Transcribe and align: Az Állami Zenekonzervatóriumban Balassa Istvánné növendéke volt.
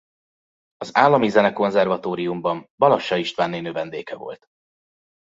Az 0.77 0.95
Állami 0.95 1.27
Zenekonzervatóriumban 1.29 2.67
Balassa 2.75 3.15
Istvánné 3.15 3.59
növendéke 3.59 4.15
volt. 4.15 4.45